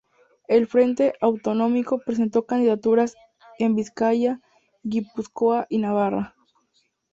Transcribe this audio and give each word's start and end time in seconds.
El 0.47 0.65
Frente 0.65 1.13
Autonómico 1.21 1.99
presentó 2.03 2.47
candidaturas 2.47 3.13
en 3.59 3.75
Vizcaya, 3.75 4.41
Guipúzcoa 4.81 5.67
y 5.69 5.77
Navarra. 5.77 6.33